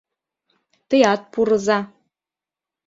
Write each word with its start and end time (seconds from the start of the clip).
—Теат 0.89 1.21
пурыза... 1.31 1.79